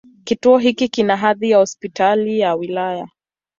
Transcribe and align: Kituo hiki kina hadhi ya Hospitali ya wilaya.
Kituo 0.23 0.57
hiki 0.57 0.89
kina 0.89 1.17
hadhi 1.17 1.49
ya 1.49 1.57
Hospitali 1.57 2.39
ya 2.39 2.55
wilaya. 2.55 3.07